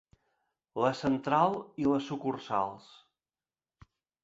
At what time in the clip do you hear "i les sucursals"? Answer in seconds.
1.85-2.91